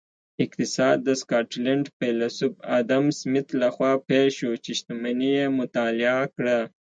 [0.43, 6.57] اقتصاد د سکاټلینډ فیلسوف ادم سمیت لخوا پیل شو چې شتمني یې مطالعه کړه